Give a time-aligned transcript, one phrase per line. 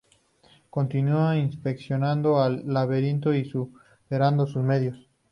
[0.71, 5.07] Continúo inspeccionando el laberinto y superando sus miedos.